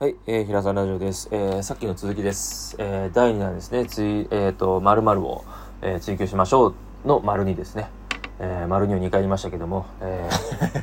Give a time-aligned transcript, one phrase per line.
[0.00, 1.28] はい、えー、平沢ラジオです。
[1.32, 2.76] えー、さっきの続きです。
[2.78, 3.84] えー、第2弾ですね。
[3.84, 5.44] つい、えっ、と、〇〇を、
[5.82, 6.74] えー追求しましょう
[7.04, 7.90] の丸2ですね。
[8.38, 10.82] えー、丸2を2回言いましたけども、えー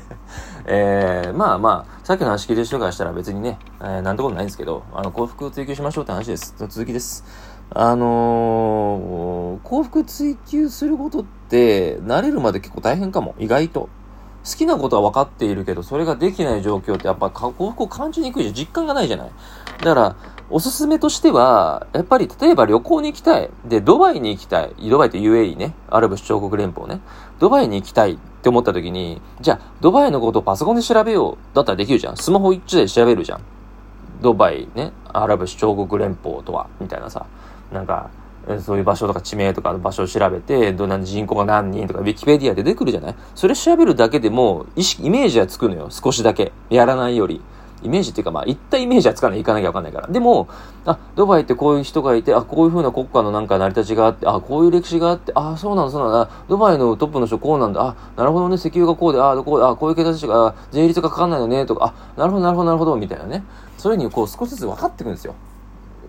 [0.67, 6.53] えーまあまあ、さっきの話聞いてる人からしたら別にね、えー、なんてことないんですけど、あの、幸福を追求しましょうって話です。
[6.57, 7.23] 続きです。
[7.69, 13.33] あのー幸福追求することって、慣れるまで結構大変かも。
[13.39, 13.87] 意外と。
[14.45, 18.55] 好きなことは分かっているけど、それができない状況ってやっぱ幸福を感じにくいじゃん。
[18.55, 19.31] 実感がないじゃない。
[19.79, 20.15] だから、
[20.51, 23.49] おすすめとしては、やっぱり例えば旅行に行きたい。
[23.65, 24.73] で、ドバイに行きたい。
[24.87, 25.73] ドバイって UAE ね。
[25.89, 27.01] アラブ首長国連邦ね。
[27.39, 31.55] ドバイに行きたいって思った時に、じゃあ、ドバイのことをパソコンで調べよう。
[31.55, 32.17] だったらできるじゃん。
[32.17, 33.41] スマホ一台で調べるじゃん。
[34.21, 37.25] ドバイね、アラブ首長国連邦とは、みたいなさ、
[37.71, 38.11] なんか、
[38.63, 43.15] そういう場所とか地名とかの場所を調べて、どんな人口が何人とか、ウィキペディアで出てくるじゃない？
[43.33, 45.87] それ調べるだけでも、意識、イメージはつくのよ。
[45.89, 46.51] 少しだけ。
[46.69, 47.41] やらないより。
[47.83, 50.07] イメージっていうか、まあ、言ったイメージはつかない、行かなきゃわかんないから。
[50.07, 50.47] でも、
[50.85, 63.43] あ、ドバイってこういう人がいて、あ、こういう風な国家のなんか成り立ちがあって、あ、こういう歴史があって、あ、そうなんだ、そうなんだ、ドバイのトップの人こうなんだ、あ、なるほどね、石油がこうで、あ、こう、あ、こういう形が、税率がかかんないよね、とか、あ、なるほど、なるほど、なるほど、みたいなね。
[63.77, 65.35] それにこう少しずつ分かってくるんですよ。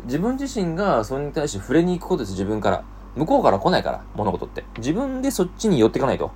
[0.07, 2.85] 自分自身がそれに対して触れに行くことです、自分から。
[3.17, 4.65] 向こうから来ないから、物事って。
[4.79, 6.31] 自分でそっちに寄っていかないと。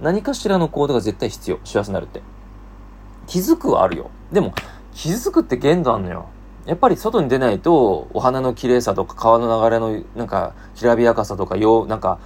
[0.00, 1.58] 何かしらの行動が絶対必要。
[1.64, 2.22] 幸せになるって。
[3.26, 4.10] 気づくはあるよ。
[4.32, 4.54] でも、
[4.94, 6.26] 気づくって限度あんのよ。
[6.64, 12.18] やっぱり外に出ないと、お花の綺麗さとか川の流れの、なんか、きらびやかさとか、よう、なんか、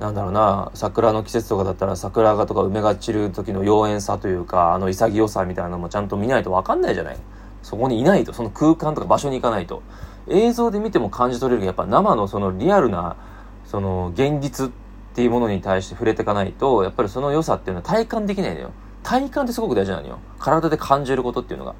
[0.00, 7.18] なんだろうな、桜の季節とかだったら桜がとか梅が散る時の妖艶さというか、あの潔さみたいなのもちゃんと見ないとわかんないじゃない。
[7.62, 9.82] そこにいないと、その空間とか場所に行かないと。
[10.28, 13.16] 映像で見ても感じ取れるけどやっぱ生のそのリアルな、
[13.64, 14.70] その現実っ
[15.14, 18.70] ていうものに対して触れていかないと、やっぱりその良さっていうのは体感できないのよ。
[19.02, 20.18] 体感ってすごく大事なのよ。
[20.38, 21.74] 体で感じることっていうのが。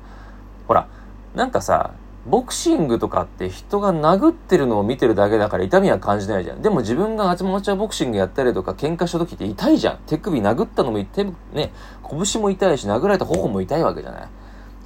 [0.66, 0.88] ほら、
[1.34, 1.92] なんかさ、
[2.26, 6.60] ボクシングとかって人が殴ってるのを見てるだけだから痛みは感じないじゃん。
[6.60, 9.98] でも自分がアチマチャボクシングやったりとか喧嘩した時って痛いじゃん。
[10.06, 11.24] 手首殴ったのも痛い、
[11.54, 14.28] ね、拳も痛いし殴られた頬も痛いわけじゃない。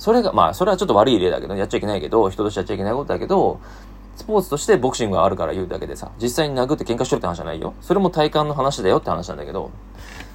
[0.05, 3.59] それが、まあ、それはちょっと悪い例だけど、やっちゃいけないけど、人としてやっちゃいけないことだけど、
[4.17, 7.73] スポーツとしてボクシングがあるから言うだけでさ、実際に殴って喧嘩してるって話じゃないよ。
[7.81, 9.71] それも体感の話だよって話なんだけど、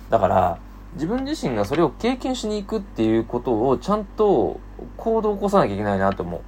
[0.10, 0.58] だから、
[0.96, 4.60] 自分自身がそれを経験しに行くっていうことをちゃんと
[4.98, 6.42] 行動を起こさなきゃいけないなと思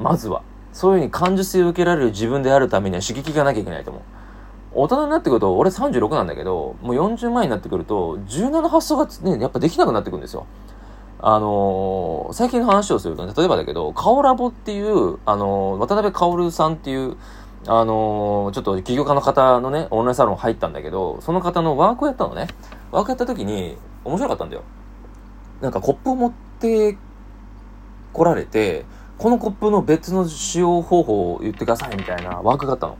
[0.00, 0.02] う。
[0.02, 0.42] まずは。
[0.72, 4.02] そういうふうに感受性を受けられる自分であるためには刺激がなきゃいけないと思う。
[4.72, 10.46] 大人になってくると、俺36なんだけど、もう40前になってくると、17発想がね、やっぱできなくなってくるんですよ。
[11.22, 17.16] あのー最近の話をするとね、例えばだけど、カオラボっていう、あのー渡辺薫さんっていう、
[17.66, 22.48] あのーちょっと起業家の方のね、オンラインサロン入ったんだけど、その方のワークをやったのね。
[22.92, 24.62] ワークやった時に、面白かったんだよ。
[25.60, 26.96] なんかコップを持って
[28.12, 28.86] 来られて、
[29.18, 32.96] このコップの別の使用方法を言ってくださいみたいなワークがあったの。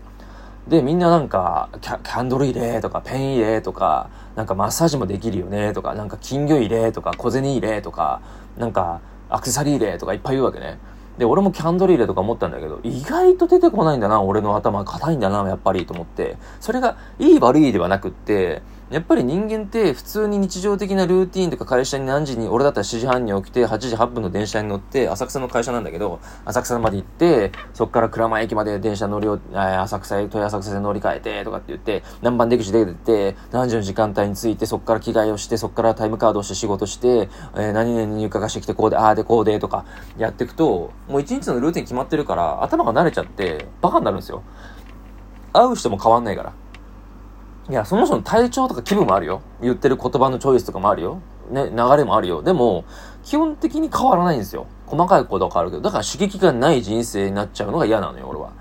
[0.71, 8.21] で、みんななんか、キャンドル入れとか、ペン入れとか、なんかマッサージもできるよねとか、なんか金魚入れとか、小銭入れとか、
[8.57, 10.79] なんかアクセサリー入れとかいっぱい言うわけね。
[11.19, 16.37] で、俺もキャンドル入れとか思ったんだけど、意外と出てこないんだな、俺の頭硬いんだな、やっぱりと思って。
[16.61, 39.85] それがいい悪いではなくって、やっぱり人間って普通に日常的なルーティーンとか会社に何時に、俺だったら7時半に起きて8時8分の電車に乗って、浅草の会社なんだけど、浅草まで行って、そっから鞍馬駅まで電車乗りを、浅草へ、豊浅草で乗り換えて、とかって言って、何番出口出てって、何時の時間帯に着いて、そっから着替えをして、そっからタイムカードをして仕事して、えー何々に入荷がしてきて、こうで、ああで、こうで、とか、
[40.19, 44.43] やっていくと、もう一日のルーティン決まってるから、頭が慣れちゃって、バカになるんですよ。
[45.53, 46.53] 会う人も変わんないから。
[47.71, 49.43] いや、その人の体調とか気分もあるよ。
[49.63, 51.23] 言ってる言葉のチョイスとかもあるよ。
[51.51, 52.43] ね、流れもあるよ。
[52.43, 52.85] でも、
[53.23, 54.67] 基本的に変わらないんですよ。
[54.87, 55.83] 細かいことは変わるけど。
[55.83, 58.53] だから刺激がない人生になっちゃうのが嫌なのよ、俺は。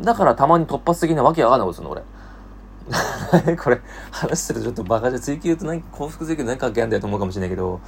[0.00, 3.56] だからたまに突発的なわけわかんないことするの、俺。
[3.56, 3.80] これ、
[4.10, 7.80] 話するとちょっとバカで追求と何か幸福追求何か関係あんだよと思うかもしれないけど、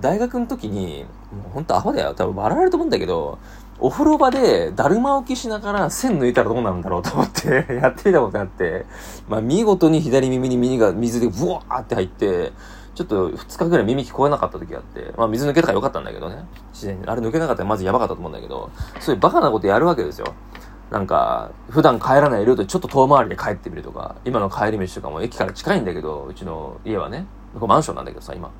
[0.00, 2.14] 大学の時に、もうほんとアホだよ。
[2.14, 3.38] 多分笑われると思うんだけど、
[3.84, 8.86] お風呂場でだるま置きしながら線抜いたらどうなるんだろうと思って やってみたことがあって、
[9.28, 12.52] まあ見事に左耳に耳が水でブワーって入って、
[12.94, 16.46] ちょっと2日ぐらい耳聞こえなかった時があって、まあ水抜けたからよかったんだけどね。
[16.72, 17.06] 自然に。
[17.08, 18.70] あれ抜けなかったらまずやばかったと思うんだけど、
[19.00, 20.28] そういうバカなことやるわけですよ。
[20.92, 28.50] なんか、普段帰らないルートでちょっと遠回りで帰ってみるとか、今の帰り道とかも駅から近いんだけど、うちの家はね、ここマンションなんだけどさ、今。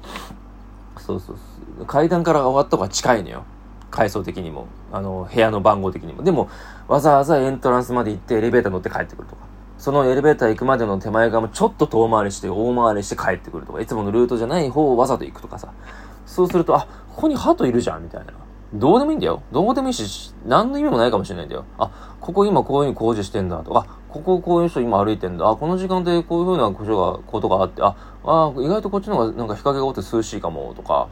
[0.98, 1.36] そうそう
[1.78, 1.86] そう。
[1.86, 3.44] 階段から終わったとこが近いのよ。
[3.92, 4.66] 階層的にも。
[4.90, 6.24] あの、部屋の番号的にも。
[6.24, 6.48] でも、
[6.88, 9.42] わざわざエントランスまで行ってエレベーター乗って帰ってくるとか。
[9.78, 13.80] そのエレベーター行くまでの手前側もちょっと遠回りして大回りして帰ってくるとか。
[13.80, 15.72] いつものルートじゃない方をわざと行くとかさ。
[16.26, 18.32] そうすると、あ、ここに鳩いるじゃん、みたいな。
[18.74, 19.42] どうでもいいんだよ。
[19.52, 21.66] どうでもいいし、何の意味もないかもしれないんだよ。
[21.78, 25.46] あ、ここ今こういうふうに工事してんだとか、こここういう人今歩いてんだ。
[25.48, 27.94] あ、この時間でこういうふうなことが、ことがあって、あ、
[28.24, 31.08] あ意外とこっちの方がなんか日陰が多くて涼しいかもとか、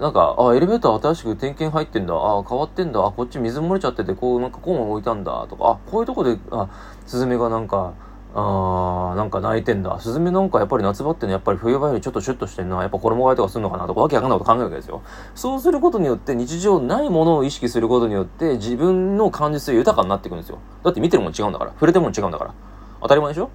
[0.00, 2.14] なんか、あ、エレベーター新しく点検入ってんだ。
[2.14, 3.04] あ、変わってんだ。
[3.04, 5.46] あ、こっち水漏れちゃってて、こう、なんかコーン置いたんだ。
[5.48, 6.68] とか、あ、こういうとこで、あ、
[7.06, 7.94] スズメがなんか、
[8.34, 9.98] あー、なんか泣いてんだ。
[9.98, 12.82] スズメなんかやっぱり夏場ってね、やっぱり冬場よりちょっとシュッとしてんな。
[12.82, 15.00] やっぱ衣替えとかするのかなとか、わけわかんないこと考えるわけですよ。
[15.34, 20.58] そうすることによって、日常ないものを意識することによって、自分の感受性豊かになっていくんですよ。
[20.84, 21.70] だって見てるもん違うんだから。
[21.72, 22.54] 触れてるもん違うんだから。
[23.00, 23.48] 当たり前でしょ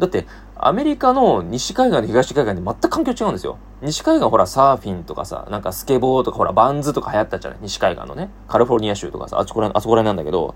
[0.00, 0.26] だって、
[0.56, 3.58] アメリカの西海岸と東海岸で全く環境違うんですよ。
[3.82, 7.60] 西海岸ほらサーフィンとかさ、なんかスケボーとかほらバンズとか流行ったじゃない？
[7.62, 8.30] 西海岸のね。
[8.48, 10.54] カリフォルニア州とかさ、あそこら、あそこら辺なんだけど、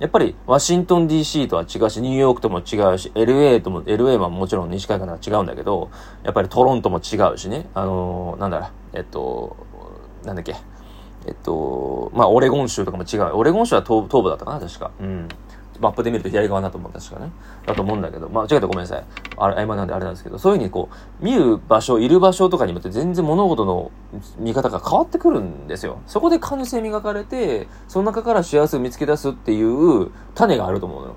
[0.00, 5.90] やっぱりワシントン DC とは違うし、ニューヨークとも違うし、LA とも、LA はもちろん西海岸は違うんだけど、
[6.22, 7.68] やっぱりトロントも違うしね。
[7.74, 9.56] あのー、なんだろ、えっと、
[10.24, 10.54] なんだっけ。
[11.26, 13.34] えっと、まあ、オレゴン州とかも違う。
[13.34, 14.92] オレゴン州は東東部だったかな、確か。
[15.00, 15.28] うん。
[15.80, 17.30] マップで見ると左側だと思う、確かね。
[17.66, 19.04] だと思うんだけど、まあ、違えたごめんなさい。
[19.36, 20.88] あれ、曖昧なんであれなんですけど、そういうふうにこ
[21.20, 23.90] う、見る場所、いる場所とかによって全然物事の
[24.38, 26.00] 見方が変わってくるんですよ。
[26.06, 31.14] そこで感受性磨かれて、その中から幸せを見つけ出すっていう種があると思うのよ。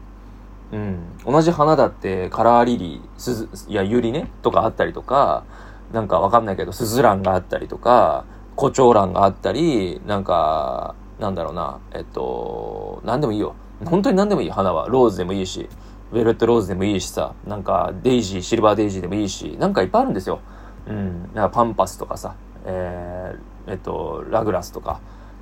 [0.74, 1.00] うん。
[1.26, 5.44] 同じ花だって、カラーリリー、すず、いや、ユリね、とかあったりとか、
[5.92, 8.26] なんかわかんないけど、スズランがあったりとか、
[8.56, 13.56] コチョウランがあったり、なんか、なんだろうな、えっと、なんでもいいよ。
[13.86, 14.88] 本当に何でもいい、花は。
[14.90, 15.70] ローズでもいいし、
[16.12, 20.40] ウェルトローズでもいいしさ、なんかデイジー、シルバーデイジーでもいいし、なんかいっぱいあるんですよ。
[20.88, 21.30] うん。
[21.34, 22.36] なんかパンパスとかさ、
[22.66, 25.00] えー、えっと、ラグラスとか、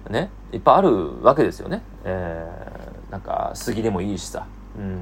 [0.10, 1.82] ね、いっぱいあるわけですよね。
[2.04, 4.46] えー、なんか杉でもいいしさ、
[4.78, 5.00] うん。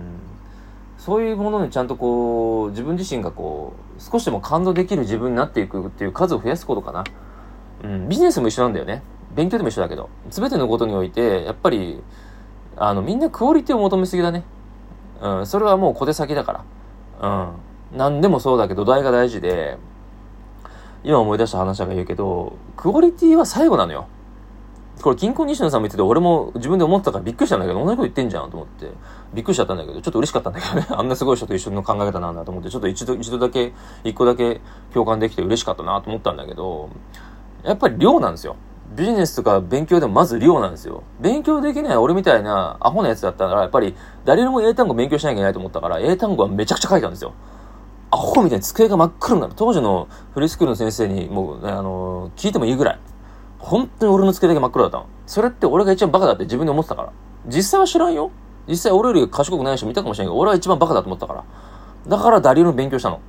[0.98, 7.04] そういうものにちゃんとこう、自分自身がこう、少しでも感動できる自分になっていくっていう数を増やすことかな。
[7.84, 9.04] うん、ビジネスも一緒なんだよね。
[9.36, 10.10] 勉強でも一緒だけど。
[10.31, 12.01] すべてのことにおいて、やっぱり、
[12.79, 14.44] あの、みんなクオリティを求めすぎだね。
[15.21, 16.65] うん、それはもう小手先だか
[17.21, 17.29] ら。
[17.29, 17.97] うん。
[17.97, 19.77] 何でもそうだけど、土台が大事で、
[21.03, 24.07] 今思い出した話だが言うけど、クオリティは最後なのよ。
[25.01, 28.91] これ、金庫西野さんも言ってて、俺も自分で思ってたからびっくりしたんだけど、同じこと言ってんじゃんと思って、
[29.33, 30.88] びっくりしちゃったんだけど、ちょっと嬉しかったんだけどね。
[30.91, 34.62] あんなすごい人と一緒の考え方なんだと思って、ちょっと一度、一度だけ、一個だけ
[34.94, 36.89] 共感できて嬉しかったなと思ったんだけど、
[37.63, 38.56] やっぱり量なんですよ。
[38.95, 41.04] ビジネスとか勉強でもまず量なんですよ。
[41.19, 43.95] 勉強できない俺みたいなアホなやつだったから、やっぱり
[44.25, 47.34] 誰にも英単語勉強しなきゃいけないと思ったから、英単語はめちゃくちゃ書いたんですよ。
[48.10, 49.54] アホみたいに机が真っ黒になる。
[49.56, 53.00] 当時のフリースクールの先生にもう、ね、あの聞いてもいいぐらい。
[53.60, 55.07] 本当に俺の机だけ真っ黒だったの。
[55.25, 57.12] それって俺が一番バカだって自分で思ってたから。
[57.48, 58.31] 実際は知らんよ。
[58.68, 61.44] 実際俺より賢くない人もいたかもしれんけど、俺は一番バカだと思ったから。
[62.07, 63.19] だからダリルの勉強したの。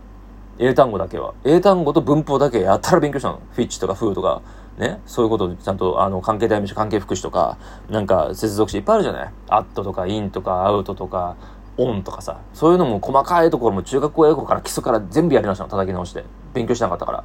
[0.60, 1.34] 英単語だけは。
[1.44, 3.40] 英単語と文法だけやったら勉強したの。
[3.52, 4.43] フィッチとかフーとか、
[4.78, 7.58] ね、そういうことでちゃんと、あの、関係代名詞、関係福祉とか、
[7.90, 9.32] なんか、接続詞いっぱいあるじゃない？
[9.48, 11.36] アットとか、インとか、アウトとか、
[11.76, 16.25] オンとかさ、そういうのも細かいところも中学校英語から基礎から全部やり直したの、叩き直して。
[16.54, 17.25] 勉強しなかったから。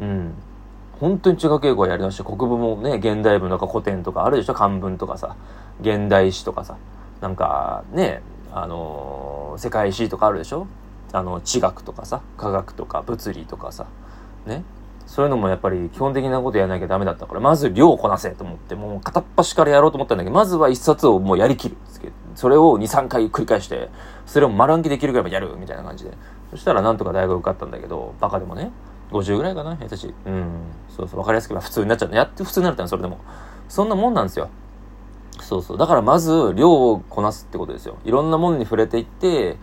[0.00, 0.34] うん。
[0.98, 4.54] 本当に中学英語はやり直して、国文もね、現代文とか古典とかあるでしょ？
[4.54, 5.36] 漢文とかさ、
[5.82, 6.76] 現代史とかさ、
[7.20, 8.22] なんか、ね、
[8.52, 10.66] あのー、世界史とかあるでしょ？
[11.12, 13.86] あの、地学とかさ、科学とか物理とかさ、
[14.46, 14.64] ね？
[15.06, 21.76] そういうのもやっぱり基本的なことやらなきゃダメだったから、まず量をこなせと思って、もう片っ端からやろうと思ったんだけど、まずは一冊をもうやりきる。
[22.34, 23.88] それを2、3回繰り返して、
[24.26, 26.12] それを丸暗記できるぐらいまでやるみたいな感じで。
[26.50, 28.70] そしたらなんとか大学受かったんだけど、バカでもね、
[29.10, 30.14] 50ぐらいかな、下手し。
[30.26, 30.46] うん。
[30.88, 32.16] そうそう、わかりやすく普通になっちゃった。
[32.16, 33.18] やって普通になったの、それでも。
[33.68, 34.48] そんなもんなんですよ。
[35.40, 35.78] そうそう。
[35.78, 37.96] だからまず、量をこなすってことですよ。
[38.04, 39.56] いろんなものに触れていって、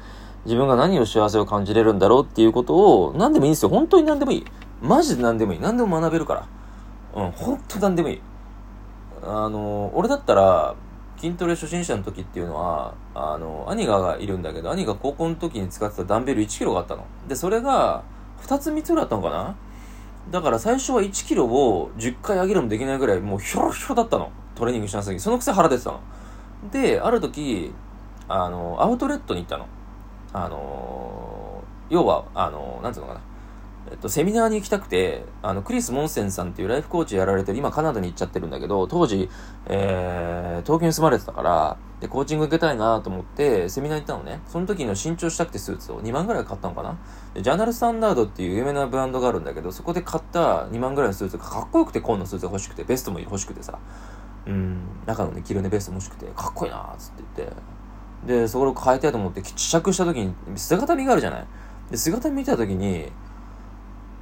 [0.45, 3.69] 自分が何を幸せを感じれるんだろうっていうことを、何でもいいんですよ。
[3.69, 4.45] 本当に何でもいい。
[4.83, 5.59] マジで何でもいい。
[5.61, 7.23] 何でも学べるから。
[7.23, 8.21] うん、ほんと何でもいい。
[9.23, 10.75] あの、俺だったら、
[11.17, 17.05] 筋トレ初心者の時っていうのは、あの、兄がいるんだけど、兄が高校の時に使ってたダンベル1キロがあったの。
[17.29, 18.03] で、それが、
[18.41, 19.55] 2つ3つぐらいあったのかな
[20.31, 24.31] だから最初は1キロを10回上げるもできないぐらい、もうひょろひょろだったの。
[24.55, 26.01] トレーニングしなすぎそのくせ腹出てたの。
[26.73, 27.73] で、ある時、
[28.27, 29.65] あの、アウトレットに行ったの。
[30.33, 33.32] あの、要は、あの、なんていうのかな。
[33.91, 39.29] えっと、セミナーに行きたくて、あの、クリス・モンセンさんっていうライフコーチやられてる、今カナダに行っちゃってるんだけど、当時、
[39.67, 44.41] えー、東京に住まれてたから、で、コーチング受けたいなと思って、セミナー行ったのね。
[44.47, 46.01] その時の新調したくてスーツを。
[46.01, 46.97] 2万ぐらい買ったのかな、
[47.41, 53.77] ジャーナルスタンダードっていう有名なブランドがあるんだけど、そこで買った2万ぐらいのスーツがかっこよくて、紺のスーツが欲しくて、ベストも欲しくてさ、
[54.45, 57.55] うん、中のね、着るね、ベストも欲しくて、かっこいいなーつって言って、
[58.25, 61.47] で、そこを変えたいと思って、試着した時に、姿見があるじゃない。
[61.89, 63.11] で、姿見た時に、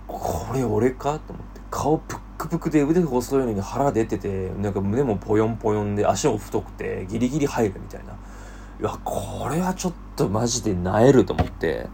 [0.08, 1.20] これ俺か？
[1.20, 8.14] と思って顔ぷっクプクで腕細いのに腹出てて、なんか胸もポヨンポヨンで足も太くてギリギリ入るみたいな。
[8.14, 11.88] いや、これはちょっとマジで萎えると思って、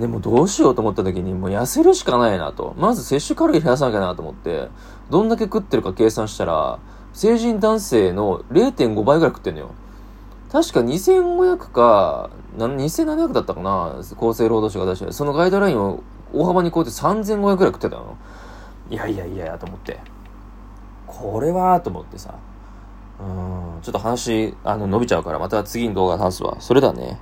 [0.00, 2.74] でもどうしようと思った時にもう痩せるしかないなと。
[2.76, 4.68] まず摂取カロリー減らさなきゃなと思って、
[5.10, 6.80] どんだけ食ってるか計算したら、
[7.12, 9.70] 成人男性の0.5倍ぐらい食ってんのよ。
[10.50, 16.02] 確か2500か、2700だったかな厚生労働省が出してそのガイドラインを
[16.32, 18.16] 大幅に超えて3500ぐらい食ってたの？
[18.90, 20.00] いやいやいやと思って。
[21.06, 22.34] これはと思ってさ。
[23.20, 26.56] うん、ちょっと話、あの、伸びちゃうから、また次の動画話すわ。
[26.58, 27.18] それだね。